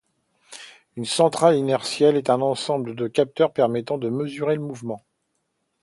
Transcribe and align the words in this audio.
Une 0.95 1.05
centrale 1.05 1.55
inertielle 1.57 2.15
est 2.15 2.31
un 2.31 2.41
ensemble 2.41 2.95
de 2.95 3.07
capteurs 3.07 3.53
permettant 3.53 3.99
de 3.99 4.09
mesurer 4.09 4.55
le 4.55 4.61
mouvement. 4.61 5.03